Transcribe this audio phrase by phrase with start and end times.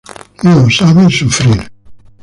[0.43, 1.61] No sabe sufrir".